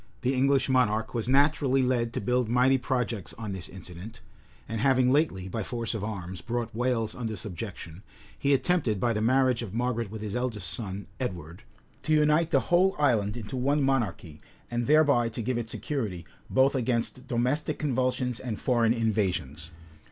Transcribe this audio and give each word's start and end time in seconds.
The 0.21 0.33
English 0.33 0.67
monarch 0.67 1.13
was 1.13 1.29
naturally 1.29 1.83
led 1.83 2.11
to 2.13 2.19
build 2.21 2.49
mighty 2.49 2.79
projects 2.79 3.35
on 3.35 3.51
this 3.51 3.69
incident; 3.69 4.19
and 4.67 4.81
having 4.81 5.11
lately, 5.11 5.47
by 5.47 5.61
force 5.61 5.93
of 5.93 6.03
arms, 6.03 6.41
brought 6.41 6.73
Wales 6.73 7.13
under 7.13 7.37
subjection, 7.37 8.01
he 8.35 8.51
attempted, 8.51 8.99
by 8.99 9.13
the 9.13 9.21
marriage 9.21 9.61
of 9.61 9.75
Margaret 9.75 10.09
with 10.09 10.23
his 10.23 10.35
eldest 10.35 10.71
son, 10.73 11.05
Edward, 11.19 11.61
to 12.01 12.13
unite 12.13 12.49
the 12.49 12.61
whole 12.71 12.95
island 12.97 13.37
into 13.37 13.55
one 13.55 13.83
monarchy, 13.83 14.41
and 14.71 14.87
thereby 14.87 15.29
to 15.29 15.41
give 15.43 15.59
it 15.59 15.69
security 15.69 16.25
both 16.49 16.73
against 16.73 17.27
domestic 17.27 17.77
convulsions 17.77 18.39
and 18.39 18.59
foreign 18.59 18.93
invasions. 18.93 19.69